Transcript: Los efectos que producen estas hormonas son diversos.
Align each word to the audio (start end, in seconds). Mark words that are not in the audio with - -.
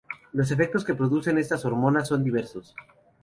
Los 0.31 0.49
efectos 0.49 0.83
que 0.83 0.95
producen 0.95 1.37
estas 1.37 1.63
hormonas 1.63 2.07
son 2.07 2.23
diversos. 2.23 2.73